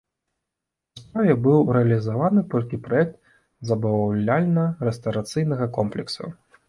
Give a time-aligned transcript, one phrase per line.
[1.01, 3.15] На справе быў рэалізаваны толькі праект
[3.73, 6.23] забаўляльна-рэстарацыйнага комплексу.